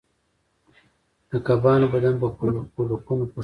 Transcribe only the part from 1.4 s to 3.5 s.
کبانو بدن په پولکونو پوښل شوی دی